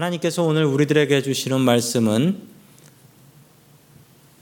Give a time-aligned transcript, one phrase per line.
[0.00, 2.40] 하나님께서 오늘 우리들에게 주시는 말씀은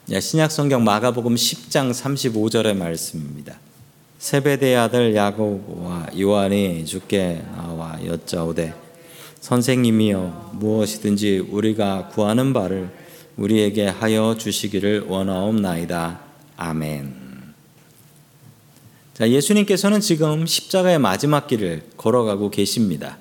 [0.09, 3.59] 신약성경 마가복음 10장 35절의 말씀입니다.
[4.19, 8.73] 세베대의 아들 야고보와 요한이 주께 나와 여짜오되
[9.41, 12.91] 선생님이여 무엇이든지 우리가 구하는 바를
[13.37, 16.21] 우리에게 하여 주시기를 원하옵나이다.
[16.57, 17.15] 아멘.
[19.15, 23.19] 자, 예수님께서는 지금 십자가의 마지막 길을 걸어가고 계십니다.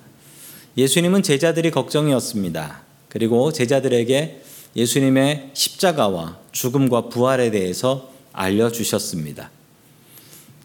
[0.77, 2.81] 예수님은 제자들이 걱정이었습니다.
[3.09, 4.43] 그리고 제자들에게
[4.75, 9.49] 예수님의 십자가와 죽음과 부활에 대해서 알려주셨습니다.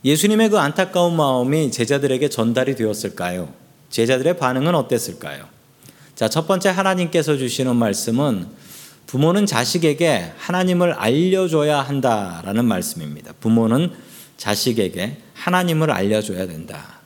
[0.04, 3.54] 예수님의 그 안타까운 마음이 제자들에게 전달이 되었을까요?
[3.88, 5.46] 제자들의 반응은 어땠을까요?
[6.14, 8.48] 자, 첫 번째 하나님께서 주시는 말씀은
[9.06, 13.32] 부모는 자식에게 하나님을 알려줘야 한다라는 말씀입니다.
[13.40, 13.92] 부모는
[14.36, 17.01] 자식에게 하나님을 알려줘야 된다.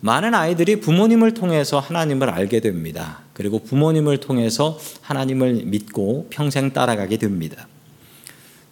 [0.00, 3.20] 많은 아이들이 부모님을 통해서 하나님을 알게 됩니다.
[3.32, 7.66] 그리고 부모님을 통해서 하나님을 믿고 평생 따라가게 됩니다.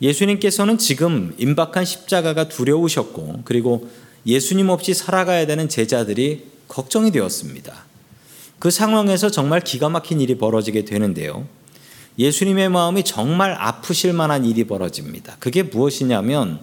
[0.02, 3.88] 예수님께서는 지금 임박한 십자가가 두려우셨고, 그리고
[4.26, 7.84] 예수님 없이 살아가야 되는 제자들이 걱정이 되었습니다.
[8.58, 11.46] 그 상황에서 정말 기가 막힌 일이 벌어지게 되는데요.
[12.18, 15.36] 예수님의 마음이 정말 아프실 만한 일이 벌어집니다.
[15.40, 16.60] 그게 무엇이냐면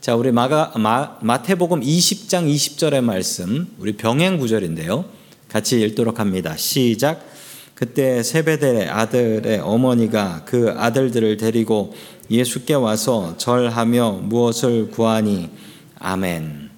[0.00, 5.04] 자, 우리 마가 마, 마태복음 20장 20절의 말씀, 우리 병행 구절인데요.
[5.48, 6.56] 같이 읽도록 합니다.
[6.56, 7.26] 시작.
[7.74, 11.96] 그때 세베대 아들의 어머니가 그 아들들을 데리고
[12.30, 15.50] 예수께 와서 절하며 무엇을 구하니
[15.98, 16.70] 아멘.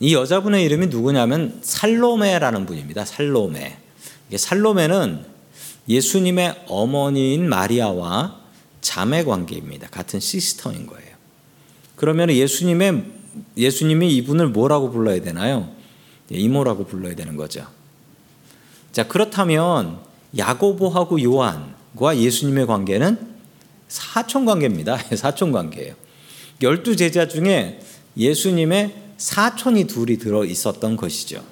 [0.00, 3.06] 이 여자분의 이름이 누구냐면 살로메라는 분입니다.
[3.06, 3.78] 살로메.
[4.36, 5.24] 살로메는
[5.88, 8.38] 예수님의 어머니인 마리아와
[8.82, 9.88] 자매 관계입니다.
[9.88, 11.13] 같은 sister인 거예요.
[11.96, 13.04] 그러면 예수님의
[13.56, 15.68] 예수님이 이분을 뭐라고 불러야 되나요?
[16.32, 17.66] 예, 이모라고 불러야 되는 거죠.
[18.92, 19.98] 자, 그렇다면
[20.36, 23.34] 야고보하고 요한과 예수님의 관계는
[23.88, 24.96] 사촌 관계입니다.
[25.16, 25.94] 사촌 관계예요.
[26.62, 27.80] 열두 제자 중에
[28.16, 31.42] 예수님의 사촌이 둘이 들어 있었던 것이죠.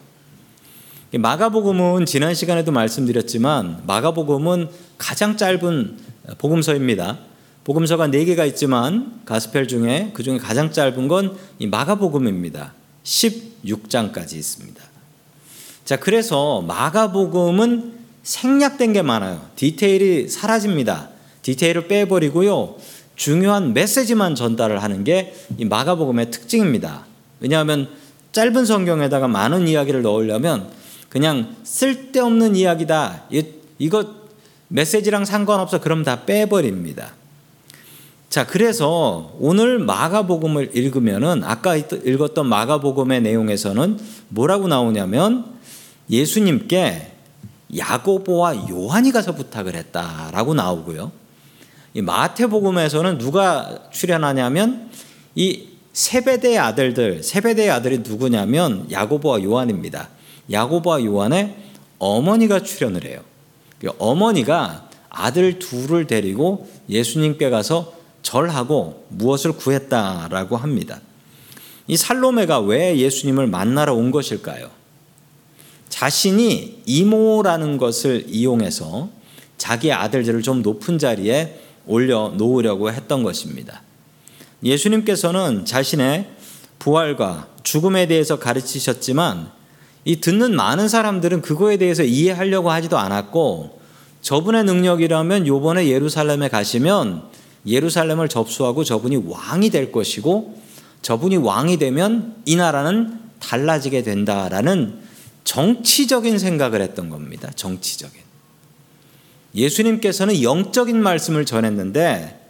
[1.13, 5.99] 마가복음은 지난 시간에도 말씀드렸지만 마가복음은 가장 짧은
[6.39, 7.19] 복음서입니다.
[7.65, 12.73] 복음서가 4개가 있지만 가스펠 중에 그 중에 가장 짧은 건 이 마가복음입니다.
[13.05, 14.83] 16장까지 있습니다.
[15.85, 17.93] 자, 그래서 마가복음은
[18.23, 19.49] 생략된 게 많아요.
[19.57, 21.11] 디테일이 사라집니다.
[21.43, 22.77] 디테일을 빼버리고요.
[23.17, 27.05] 중요한 메시지만 전달을 하는 게 이 마가복음의 특징입니다.
[27.41, 27.89] 왜냐하면
[28.33, 30.69] 짧은 성경에다가 많은 이야기를 넣으려면
[31.09, 33.25] 그냥 쓸데없는 이야기다.
[33.79, 34.15] 이거
[34.69, 35.81] 메시지랑 상관없어.
[35.81, 37.13] 그럼 다 빼버립니다.
[38.33, 43.99] 자, 그래서 오늘 마가복음을 읽으면은 아까 읽었던 마가복음의 내용에서는
[44.31, 45.45] 뭐라고 나오냐면
[46.09, 47.13] 예수님께
[47.77, 51.13] 야고보와 요한이 가서 부탁을 했다라고 나오고요.
[51.93, 54.89] 이 마태복음에서는 누가 출연하냐면
[55.35, 60.09] 이 세베대의 아들들, 세베대의 아들이 누구냐면 야고보와 요한입니다.
[60.51, 61.55] 야고보와 요한의
[61.99, 63.21] 어머니가 출연을 해요.
[63.79, 71.01] 그 어머니가 아들 둘을 데리고 예수님께 가서 절하고 무엇을 구했다라고 합니다.
[71.87, 74.71] 이 살로메가 왜 예수님을 만나러 온 것일까요?
[75.89, 79.11] 자신이 이모라는 것을 이용해서
[79.59, 83.83] 자기 아들들을 좀 높은 자리에 올려 놓으려고 했던 것입니다.
[84.65, 86.31] 예수님께서는 자신의
[86.79, 89.51] 부활과 죽음에 대해서 가르치셨지만
[90.05, 93.81] 이 듣는 많은 사람들은 그거에 대해서 이해하려고 하지도 않았고
[94.23, 97.23] 저분의 능력이라면 요번에 예루살렘에 가시면
[97.67, 100.61] 예루살렘을 접수하고 저분이 왕이 될 것이고
[101.03, 105.01] 저분이 왕이 되면 이 나라는 달라지게 된다라는
[105.45, 107.51] 정치적인 생각을 했던 겁니다.
[107.55, 108.21] 정치적인.
[109.55, 112.41] 예수님께서는 영적인 말씀을 전했는데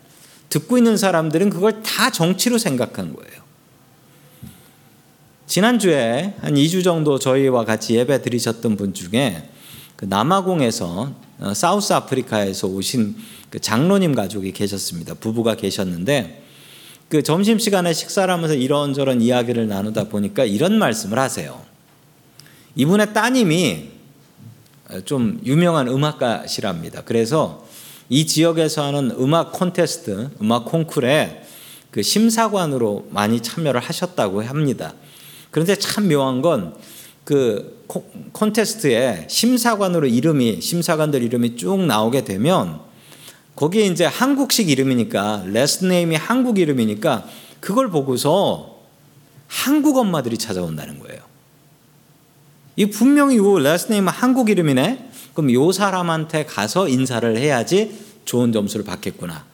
[0.49, 3.43] 듣고 있는 사람들은 그걸 다 정치로 생각한 거예요.
[5.47, 9.49] 지난주에 한 2주 정도 저희와 같이 예배 드리셨던 분 중에
[10.03, 13.15] 그 남아공에서 어, 사우스 아프리카에서 오신
[13.51, 15.15] 그 장로님 가족이 계셨습니다.
[15.15, 16.43] 부부가 계셨는데
[17.09, 21.63] 그 점심 시간에 식사를 하면서 이런저런 이야기를 나누다 보니까 이런 말씀을 하세요.
[22.75, 23.91] 이분의 따님이
[25.05, 27.03] 좀 유명한 음악가시랍니다.
[27.05, 27.65] 그래서
[28.09, 31.45] 이 지역에서 하는 음악 콘테스트, 음악 콩쿨에
[31.93, 34.95] 그 심사관으로 많이 참여를 하셨다고 합니다.
[35.53, 36.75] 그런데 참 묘한 건
[37.25, 37.85] 그
[38.33, 42.81] 콘테스트에 심사관으로 이름이 심사관들 이름이 쭉 나오게 되면
[43.55, 47.27] 거기에 이제 한국식 이름이니까 last name이 한국 이름이니까
[47.61, 48.81] 그걸 보고서
[49.47, 51.21] 한국 엄마들이 찾아온다는 거예요.
[52.77, 55.11] 이 분명히 요 last name은 한국 이름이네.
[55.35, 59.45] 그럼 요 사람한테 가서 인사를 해야지 좋은 점수를 받겠구나.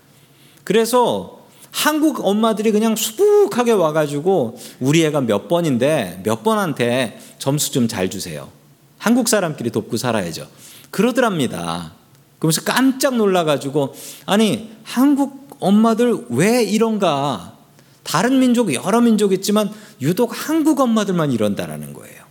[0.64, 1.38] 그래서
[1.70, 8.50] 한국 엄마들이 그냥 수북하게 와가지고 우리 애가 몇 번인데 몇 번한테 점수 좀 잘 주세요.
[8.98, 10.48] 한국 사람끼리 돕고 살아야죠.
[10.90, 11.92] 그러더랍니다.
[12.38, 13.94] 그러면서 깜짝 놀라가지고
[14.26, 17.56] 아니 한국 엄마들 왜 이런가?
[18.02, 19.70] 다른 민족 여러 민족 있지만
[20.00, 22.22] 유독 한국 엄마들만 이런다라는 거예요.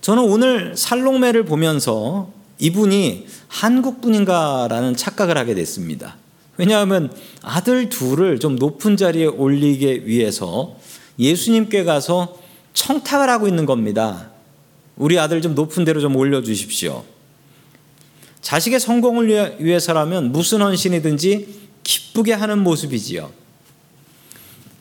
[0.00, 6.16] 저는 오늘 살롱매를 보면서 이분이 한국 분인가라는 착각을 하게 됐습니다.
[6.56, 7.12] 왜냐하면
[7.42, 10.76] 아들 둘을 좀 높은 자리에 올리기 위해서
[11.18, 12.36] 예수님께 가서
[12.74, 14.30] 청탁을 하고 있는 겁니다.
[14.96, 17.04] 우리 아들 좀 높은 데로 좀 올려주십시오.
[18.40, 23.30] 자식의 성공을 위해서라면 무슨 헌신이든지 기쁘게 하는 모습이지요.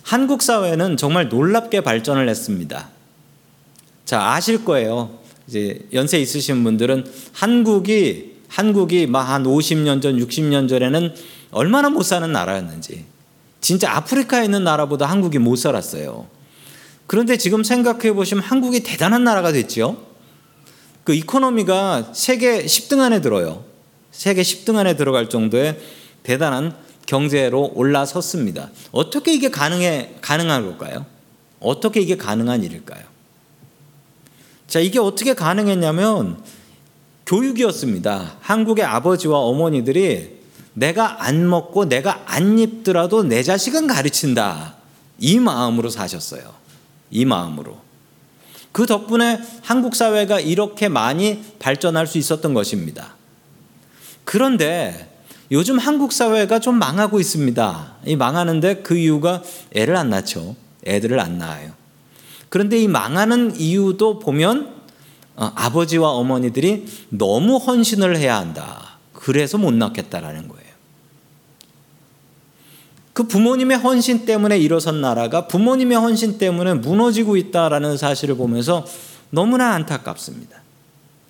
[0.04, 2.90] 한국 사회는 정말 놀랍게 발전을 했습니다.
[4.06, 5.20] 자, 아실 거예요.
[5.48, 11.14] 이제 연세 있으신 분들은 한국이 한국이 막 한 50년 전, 60년 전에는
[11.52, 13.06] 얼마나 못 사는 나라였는지.
[13.60, 16.28] 진짜 아프리카에 있는 나라보다 한국이 못 살았어요.
[17.08, 20.06] 그런데 지금 생각해 보시면 한국이 대단한 나라가 됐죠.
[21.04, 23.64] 그 이코노미가 세계 10등 안에 들어요.
[24.12, 25.80] 세계 10등 안에 들어갈 정도의
[26.24, 26.76] 대단한
[27.06, 28.70] 경제로 올라섰습니다.
[28.92, 31.06] 어떻게 이게 가능해 가능한 걸까요?
[31.62, 33.04] 어떻게 이게 가능한 일일까요?
[34.68, 36.44] 자, 이게 어떻게 가능했냐면
[37.26, 38.36] 교육이었습니다.
[38.42, 40.38] 한국의 아버지와 어머니들이
[40.74, 44.76] 내가 안 먹고 내가 안 입더라도 내 자식은 가르친다.
[45.20, 46.67] 이 마음으로 사셨어요.
[47.12, 47.78] 이 마음으로.
[48.72, 53.16] 그 덕분에 한국 사회가 이렇게 많이 발전할 수 있었던 것입니다.
[54.24, 55.10] 그런데
[55.52, 57.96] 요즘 한국 사회가 좀 망하고 있습니다.
[58.06, 59.42] 이 망하는데 그 이유가
[59.74, 60.56] 애를 안 낳죠.
[60.86, 61.72] 애들을 안 낳아요.
[62.50, 64.76] 그런데 이 망하는 이유도 보면
[65.36, 68.98] 어, 아버지와 어머니들이 너무 헌신을 해야 한다.
[69.14, 70.67] 그래서 못 낳겠다라는 거예요.
[73.18, 78.86] 그 부모님의 헌신 때문에 일어선 나라가 부모님의 헌신 때문에 무너지고 있다라는 사실을 보면서
[79.32, 80.62] 너무나 안타깝습니다.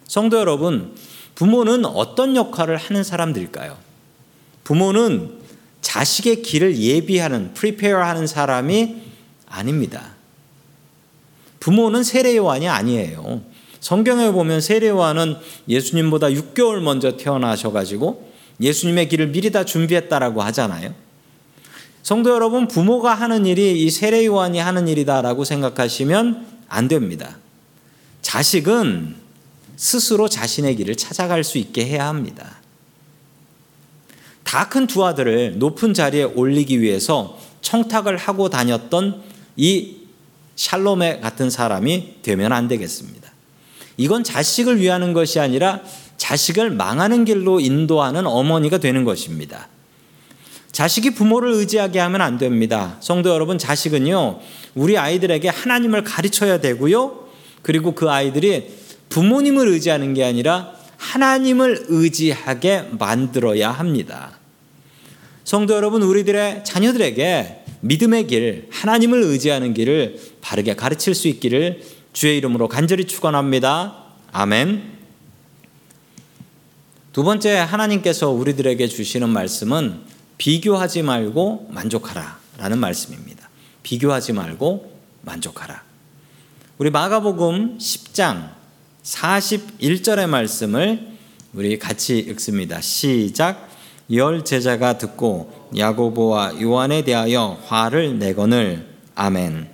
[0.05, 0.93] 성도 여러분,
[1.35, 3.77] 부모는 어떤 역할을 하는 사람들일까요?
[4.65, 5.35] 부모는
[5.79, 8.97] 자식의 길을 예비하는, 프리페어 하는 사람이
[9.45, 10.09] 아닙니다.
[11.61, 13.43] 부모는 세례요한이 아니에요.
[13.79, 15.37] 성경에 보면 세례요한은
[15.69, 18.29] 예수님보다 6개월 먼저 태어나셔가지고
[18.59, 21.06] 예수님의 길을 미리 다 준비했다라고 하잖아요.
[22.07, 27.36] 성도 여러분, 부모가 하는 일이 이 세례 요한이 하는 일이다라고 생각하시면 안 됩니다.
[28.21, 29.13] 자식은
[29.75, 32.62] 스스로 자신의 길을 찾아갈 수 있게 해야 합니다.
[34.45, 39.21] 다 큰 두 아들을 높은 자리에 올리기 위해서 청탁을 하고 다녔던
[39.57, 39.98] 이
[40.56, 43.30] 샬롬의 같은 사람이 되면 안 되겠습니다.
[43.98, 45.81] 이건 자식을 위하는 것이 아니라
[46.15, 49.68] 자식을 망하는 길로 인도하는 어머니가 되는 것입니다.
[50.77, 52.97] 자식이 부모를 의지하게 하면 안 됩니다.
[53.00, 54.39] 성도 여러분, 자식은요,
[54.75, 57.29] 우리 아이들에게 하나님을 가르쳐야 되고요.
[57.63, 58.68] 그리고 그 아이들이
[59.09, 64.38] 부모님을 의지하는 게 아니라 하나님을 의지하게 만들어야 합니다.
[65.44, 71.81] 성도 여러분, 우리들의 자녀들에게 믿음의 길, 하나님을 의지하는 길을 바르게 가르칠 수 있기를
[72.13, 73.95] 주의 이름으로 간절히 축원합니다.
[74.31, 74.83] 아멘.
[77.13, 83.49] 두 번째 하나님께서 우리들에게 주시는 말씀은 비교하지 말고 만족하라 라는 말씀입니다.
[83.83, 85.83] 비교하지 말고 만족하라.
[86.77, 88.51] 우리 마가복음 10장
[89.03, 91.07] 41절의 말씀을
[91.53, 92.81] 우리 같이 읽습니다.
[92.81, 93.67] 시작.
[94.11, 99.69] 열 제자가 듣고 야고보와 요한에 대하여 화를 내거늘 아멘.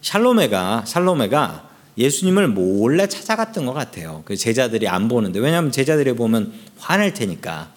[0.00, 4.22] 샬로메가 샬로메가 예수님을 몰래 찾아갔던 것 같아요.
[4.24, 7.73] 그 제자들이 안 보는데 왜냐하면 제자들이 보면 화낼 테니까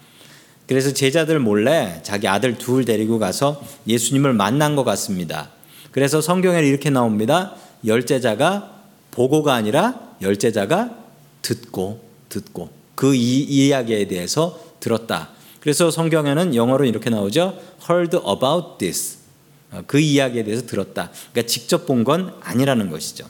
[0.67, 5.49] 그래서 제자들 몰래 자기 아들 둘 데리고 가서 예수님을 만난 것 같습니다.
[5.91, 7.55] 그래서 성경에 이렇게 나옵니다.
[7.85, 8.81] 열제자가
[9.11, 10.95] 보고가 아니라 열제자가
[11.41, 15.29] 듣고 듣고 그 이, 이야기에 대해서 들었다.
[15.61, 17.57] 그래서 성경에는 영어로 이렇게 나오죠.
[17.89, 19.17] heard about this.
[19.71, 21.09] 어, 그 이야기에 대해서 들었다.
[21.31, 23.25] 그러니까 직접 본 건 아니라는 것이죠.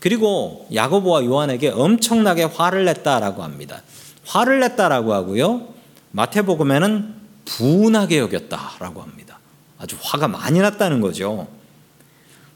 [0.00, 3.82] 그리고 야고보와 요한에게 엄청나게 화를 냈다라고 합니다.
[4.26, 5.73] 화를 냈다라고 하고요.
[6.14, 9.40] 마태복음에는 분하게 여겼다라고 합니다.
[9.78, 11.48] 아주 화가 많이 났다는 거죠.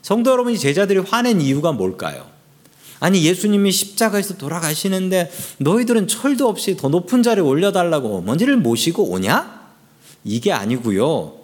[0.00, 2.26] 성도 여러분, 이 제자들이 화낸 이유가 뭘까요?
[3.00, 9.58] 아니, 예수님이 십자가에서 돌아가시는데 너희들은 철도 없이 더 높은 자리에 올려달라고 어머니를 모시고 오냐?
[10.24, 11.34] 이게 아니고요.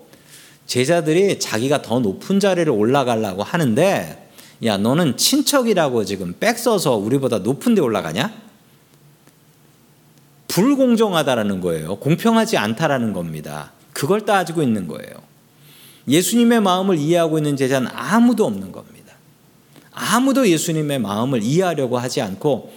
[0.67, 4.31] 제자들이 자기가 더 높은 자리를 올라가려고 하는데
[4.65, 8.44] 야, 너는 친척이라고 지금 백 써서 우리보다 높은 데 올라가냐?
[10.55, 11.97] 불공정하다라는 거예요.
[11.97, 13.73] 공평하지 않다라는 겁니다.
[13.93, 15.13] 그걸 따지고 있는 거예요.
[16.07, 19.15] 예수님의 마음을 이해하고 있는 제자는 아무도 없는 겁니다.
[19.91, 22.73] 아무도 예수님의 마음을 이해하려고 하지 않고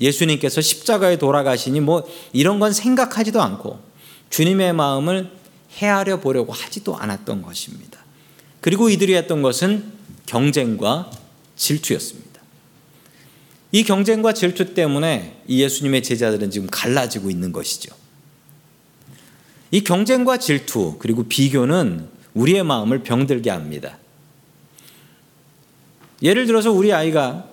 [0.00, 3.78] 예수님께서 십자가에 돌아가시니 뭐 이런 건 생각하지도 않고
[4.30, 5.30] 주님의 마음을
[5.76, 8.00] 헤아려 보려고 하지도 않았던 것입니다.
[8.60, 9.84] 그리고 이들이 했던 것은
[10.26, 11.10] 경쟁과
[11.54, 12.29] 질투였습니다.
[13.72, 17.94] 이 경쟁과 질투 때문에 이 예수님의 제자들은 지금 갈라지고 있는 것이죠.
[19.70, 23.98] 이 경쟁과 질투 그리고 비교는 우리의 마음을 병들게 합니다.
[26.22, 27.48] 예를 들어서 우리 아이가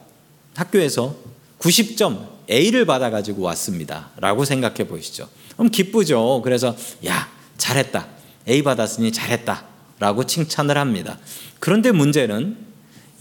[0.56, 1.16] 학교에서
[1.60, 4.10] 90점 A를 받아가지고 왔습니다.
[4.18, 5.30] 라고 생각해 보시죠.
[5.54, 6.42] 그럼 기쁘죠.
[6.44, 8.08] 그래서, 야, 잘했다.
[8.48, 9.66] A 받았으니 잘했다.
[10.00, 11.18] 라고 칭찬을 합니다.
[11.60, 12.58] 그런데 문제는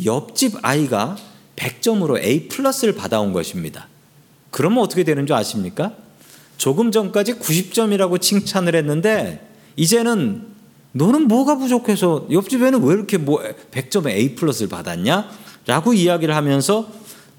[0.04, 1.16] 옆집 아이가
[1.56, 3.88] 100점으로 A 플러스를 받아온 것입니다.
[4.50, 5.92] 그러면 어떻게 되는 줄 아십니까?
[6.56, 9.46] 조금 전까지 90점이라고 칭찬을 했는데
[9.76, 10.46] 이제는
[10.92, 15.30] 너는 뭐가 부족해서 옆집에는 왜 이렇게 뭐 100점에 A 플러스를 받았냐?
[15.66, 16.88] 라고 이야기를 하면서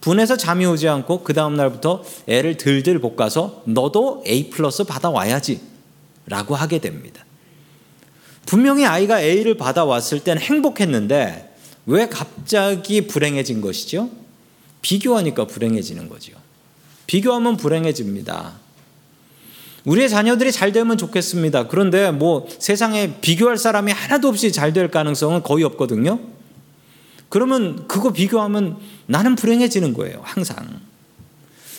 [0.01, 5.59] 분해서 잠이 오지 않고 그 다음 날부터 애를 들들 볶아서 너도 A 플러스 받아와야지
[6.27, 7.25] 라고 하게 됩니다.
[8.45, 11.46] 분명히 아이가 A를 받아왔을 땐 행복했는데
[11.87, 14.09] 왜 갑자기 불행해진 것이죠?
[14.81, 16.33] 비교하니까 불행해지는 거죠.
[17.07, 18.53] 비교하면 불행해집니다.
[19.85, 21.67] 우리의 자녀들이 잘 되면 좋겠습니다.
[21.67, 26.19] 그런데 뭐 세상에 비교할 사람이 하나도 없이 잘 될 가능성은 거의 없거든요.
[27.29, 30.19] 그러면 그거 비교하면 나는 불행해지는 거예요.
[30.23, 30.81] 항상.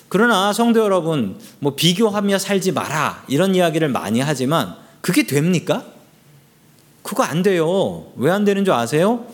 [0.08, 5.84] 그러나 성도 여러분, 뭐 비교하며 살지 마라 이런 이야기를 많이 하지만 그게 됩니까?
[7.02, 8.10] 그거 안 돼요.
[8.16, 9.26] 왜 안 되는 줄 아세요?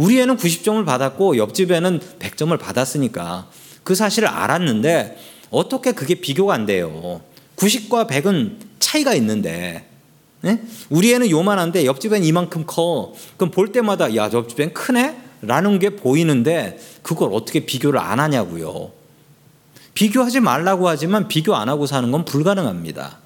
[0.00, 3.48] 우리 애는 90점을 받았고 옆집에는 100점을 받았으니까
[3.84, 5.18] 그 사실을 알았는데
[5.50, 7.20] 어떻게 그게 비교가 안 돼요?
[7.56, 9.86] 90과 100은 차이가 있는데
[10.40, 10.62] 네?
[10.88, 13.12] 우리 애는 요만한데 옆집엔 이만큼 커.
[13.36, 15.18] 그럼 볼 때마다 야, 옆집엔 크네?
[15.42, 18.92] 라는 게 보이는데 그걸 어떻게 비교를 안 하냐고요.
[19.92, 23.18] 비교하지 말라고 하지만 비교 안 하고 사는 건 불가능합니다.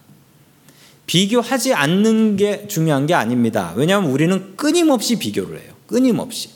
[1.06, 3.74] 비교하지 않는 게 중요한 게 아닙니다.
[3.76, 5.72] 왜냐하면 우리는 끊임없이 비교를 해요.
[5.86, 6.53] 끊임없이.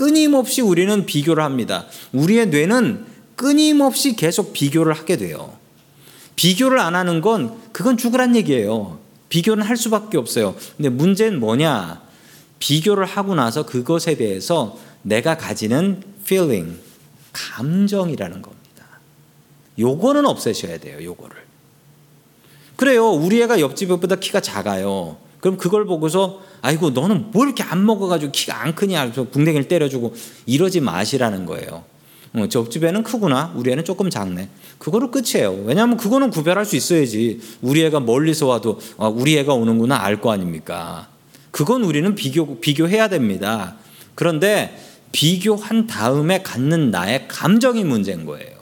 [0.00, 1.84] 끊임없이 우리는 비교를 합니다.
[2.12, 3.04] 우리의 뇌는
[3.36, 5.58] 끊임없이 계속 비교를 하게 돼요.
[6.36, 8.98] 비교를 안 하는 건 그건 죽으란 얘기예요.
[9.28, 10.56] 비교는 할 수밖에 없어요.
[10.78, 12.00] 근데 문제는 뭐냐?
[12.60, 16.80] 비교를 하고 나서 그것에 대해서 내가 가지는 feeling,
[17.34, 18.86] 감정이라는 겁니다.
[19.78, 21.36] 요거는 없애셔야 돼요, 요거를.
[22.76, 23.10] 그래요.
[23.10, 25.18] 우리 애가 옆집 애보다 키가 작아요.
[25.40, 30.14] 그럼 그걸 보고서 아이고 너는 뭘 이렇게 안 먹어가지고 키가 안 크냐 그래서 궁뎅이를 때려주고
[30.46, 31.84] 이러지 마시라는 거예요.
[32.32, 34.48] 어, 옆집에는 크구나 우리 애는 조금 작네.
[34.78, 35.64] 그거로 끝이에요.
[35.64, 37.40] 왜냐하면 그거는 구별할 수 있어야지.
[37.60, 41.08] 우리 애가 멀리서 와도 아, 우리 애가 오는구나 알 거 아닙니까?
[41.50, 43.76] 그건 우리는 비교 비교해야 됩니다.
[44.14, 44.78] 그런데
[45.12, 48.54] 비교한 다음에 갖는 나의 감정이 문제인 거예요.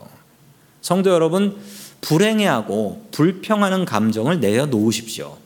[0.80, 1.56] 성도 여러분
[2.00, 5.36] 불행해하고 불평하는 감정을 내려놓으십시오.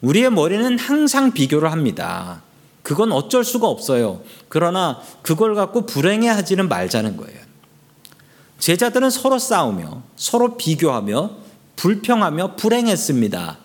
[0.00, 2.42] 우리의 머리는 항상 비교를 합니다.
[2.82, 4.22] 그건 어쩔 수가 없어요.
[4.48, 7.40] 그러나 그걸 갖고 불행해 하지는 말자는 거예요.
[8.58, 11.30] 제자들은 서로 싸우며 서로 비교하며
[11.76, 13.58] 불평하며 불행했습니다.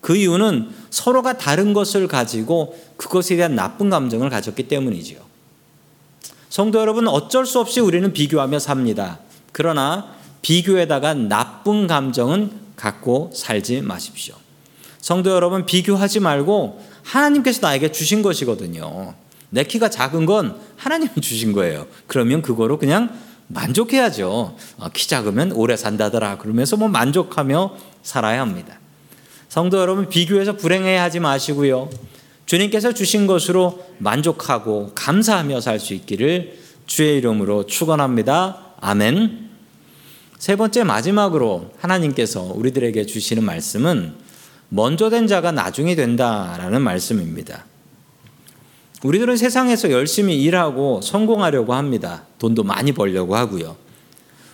[0.00, 5.18] 그 이유는 서로가 다른 것을 가지고 그것에 대한 나쁜 감정을 가졌기 때문이지요.
[6.48, 9.20] 성도 여러분, 어쩔 수 없이 우리는 비교하며 삽니다.
[9.52, 14.34] 그러나 비교에다가 나쁜 감정은 갖고 살지 마십시오.
[15.00, 19.14] 성도 여러분, 비교하지 말고 하나님께서 나에게 주신 것이거든요.
[19.50, 21.86] 내 키가 작은 건 하나님이 주신 거예요.
[22.06, 23.10] 그러면 그거로 그냥
[23.48, 24.56] 만족해야죠.
[24.78, 26.38] 어, 키 작으면 오래 산다더라.
[26.38, 28.78] 그러면서 뭐 만족하며 살아야 합니다.
[29.48, 31.90] 성도 여러분, 비교해서 불행해 하지 마시고요.
[32.46, 38.74] 주님께서 주신 것으로 만족하고 감사하며 살 수 있기를 주의 이름으로 축원합니다.
[38.80, 39.50] 아멘.
[40.38, 44.14] 세 번째 마지막으로 하나님께서 우리들에게 주시는 말씀은
[44.70, 47.64] 먼저 된 자가 나중에 된다라는 말씀입니다.
[49.02, 52.24] 우리들은 세상에서 열심히 일하고 성공하려고 합니다.
[52.38, 53.76] 돈도 많이 벌려고 하고요.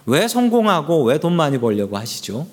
[0.07, 2.47] 왜 성공하고 왜 돈 많이 벌려고 하시죠?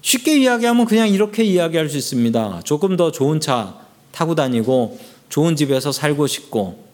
[0.00, 2.62] 쉽게 이야기하면 그냥 이렇게 이야기할 수 있습니다.
[2.64, 3.76] 조금 더 좋은 차
[4.10, 4.98] 타고 다니고
[5.28, 6.84] 좋은 집에서 살고 싶고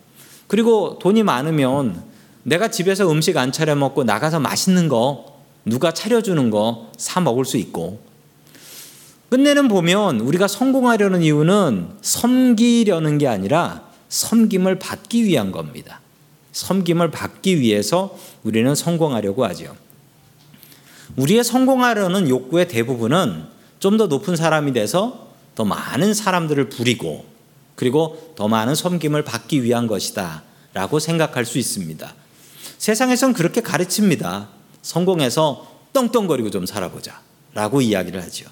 [0.49, 2.03] 그리고 돈이 많으면
[2.43, 7.57] 내가 집에서 음식 안 차려 먹고 나가서 맛있는 거 누가 차려주는 거 사 먹을 수
[7.57, 8.01] 있고
[9.31, 16.01] 끝내는 보면 우리가 성공하려는 이유는 섬기려는 게 아니라 섬김을 받기 위한 겁니다.
[16.53, 19.77] 섬김을 받기 위해서 우리는 성공하려고 하죠.
[21.17, 23.45] 우리의 성공하려는 욕구의 대부분은
[23.79, 27.25] 좀 더 높은 사람이 돼서 더 많은 사람들을 부리고
[27.77, 30.43] 그리고 더 많은 섬김을 받기 위한 것이다
[30.75, 32.15] 라고 생각할 수 있습니다.
[32.79, 34.49] 세상에선 그렇게 가르칩니다.
[34.83, 37.21] 성공해서 떵떵거리고 좀 살아보자
[37.55, 38.47] 라고 이야기를 하죠.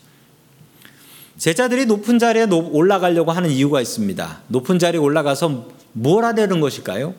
[1.39, 4.43] 제자들이 높은 자리에 올라가려고 하는 이유가 있습니다.
[4.49, 7.15] 높은 자리에 올라가서 뭘 하려는 것일까요?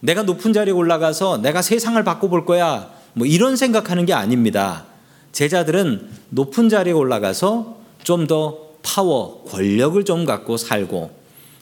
[0.00, 2.90] 내가 높은 자리에 올라가서 내가 세상을 바꿔볼 거야.
[3.14, 4.84] 뭐 이런 생각하는 게 아닙니다.
[5.32, 11.10] 제자들은 높은 자리에 올라가서 좀 더 파워, 권력을 좀 갖고 살고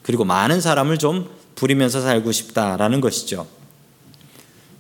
[0.03, 3.47] 그리고 많은 사람을 좀 부리면서 살고 싶다라는 것이죠.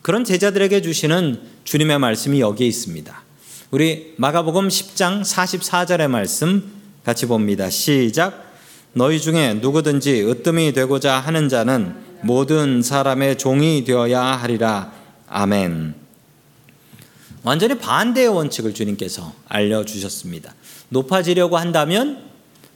[0.02, 3.22] 그런 제자들에게 주시는 주님의 말씀이 여기에 있습니다.
[3.70, 7.70] 우리 마가복음 10장 44절의 말씀 같이 봅니다.
[7.70, 8.46] 시작.
[8.92, 14.92] 너희 중에 누구든지 으뜸이 되고자 하는 자는 모든 사람의 종이 되어야 하리라.
[15.28, 15.94] 아멘.
[17.44, 20.54] 완전히 반대의 원칙을 주님께서 알려주셨습니다.
[20.88, 22.24] 높아지려고 한다면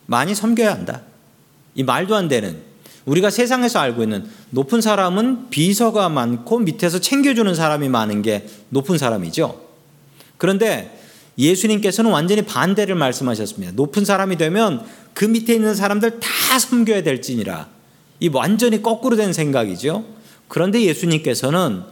[0.07, 1.03] 많이 섬겨야 한다.
[1.75, 2.63] 이 말도 안 되는
[3.05, 9.61] 우리가 세상에서 알고 있는 높은 사람은 비서가 많고 밑에서 챙겨주는 사람이 많은 게 높은 사람이죠.
[10.39, 11.02] 그런데
[11.39, 13.73] 예수님께서는 완전히 반대를 말씀하셨습니다.
[13.75, 14.85] 높은 사람이 되면
[15.15, 17.69] 그 밑에 있는 사람들 다 섬겨야 될지니라.
[18.21, 20.05] 이 완전히 거꾸로 된 생각이죠.
[20.49, 21.83] 그런데 예수님께서는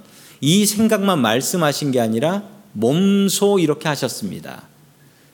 [0.40, 4.62] 이 생각만 말씀하신 게 아니라 몸소 이렇게 하셨습니다.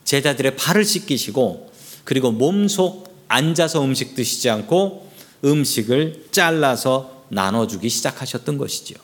[0.05, 1.71] 제자들의 발을 씻기시고
[2.05, 5.11] 그리고 몸소 앉아서 음식 드시지 않고
[5.45, 8.95] 음식을 잘라서 나눠주기 시작하셨던 것이죠.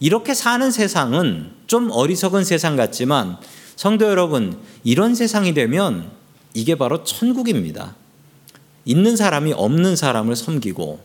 [0.00, 3.36] 이렇게 사는 세상은 좀 어리석은 세상 같지만
[3.76, 6.10] 성도 여러분, 이런 세상이 되면
[6.54, 7.94] 이게 바로 천국입니다.
[8.84, 11.00] 있는 사람이 없는 사람을 섬기고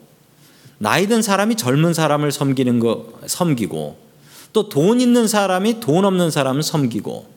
[0.78, 3.98] 나이 든 사람이 젊은 사람을 섬기는 거 섬기고
[4.54, 7.28] 또 돈 있는 사람이 돈 없는 사람을 섬기고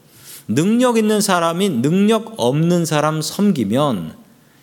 [0.49, 4.15] 능력 있는 사람이 능력 없는 사람 섬기면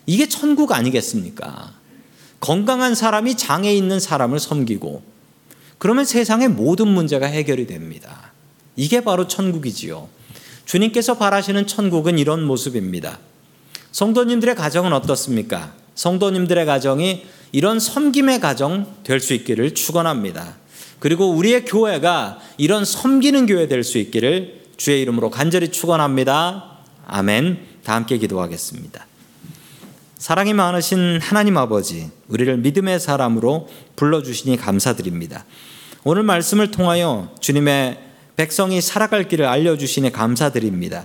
[0.06, 1.72] 이게 천국 아니겠습니까?
[2.40, 5.02] 건강한 사람이 장애 있는 사람을 섬기고
[5.78, 8.32] 그러면 세상의 모든 문제가 해결이 됩니다.
[8.76, 10.08] 이게 바로 천국이지요.
[10.64, 13.18] 주님께서 바라시는 천국은 이런 모습입니다.
[13.92, 15.72] 성도님들의 가정은 어떻습니까?
[15.94, 20.56] 성도님들의 가정이 이런 섬김의 가정 될 수 있기를 축원합니다.
[20.98, 26.78] 그리고 우리의 교회가 이런 섬기는 교회 될 수 있기를 주의 이름으로 간절히 축원합니다.
[27.06, 27.58] 아멘.
[27.84, 29.06] 다 함께 기도하겠습니다.
[30.18, 35.44] 사랑이 많으신 하나님 아버지, 우리를 믿음의 사람으로 불러주시니 감사드립니다.
[36.04, 37.98] 오늘 말씀을 통하여 주님의
[38.36, 41.04] 백성이 살아갈 길을 알려주시니 감사드립니다.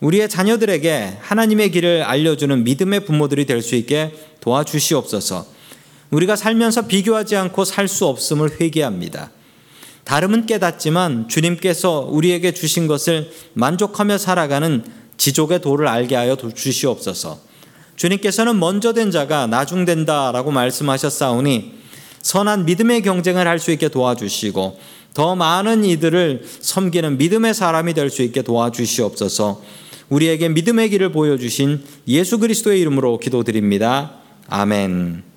[0.00, 5.46] 우리의 자녀들에게 하나님의 길을 알려주는 믿음의 부모들이 될 수 있게 도와주시옵소서.
[6.10, 9.30] 우리가 살면서 비교하지 않고 살 수 없음을 회개합니다.
[10.04, 14.84] 다름은 깨닫지만 주님께서 우리에게 주신 것을 만족하며 살아가는
[15.16, 17.51] 지족의 도를 알게 하여 주시옵소서.
[17.96, 21.74] 주님께서는 먼저 된 자가 나중 된다라고 말씀하셨사오니
[22.22, 24.78] 선한 믿음의 경쟁을 할 수 있게 도와주시고
[25.14, 29.62] 더 많은 이들을 섬기는 믿음의 사람이 될 수 있게 도와주시옵소서.
[30.08, 34.12] 우리에게 믿음의 길을 보여주신 예수 그리스도의 이름으로 기도드립니다.
[34.48, 35.31] 아멘.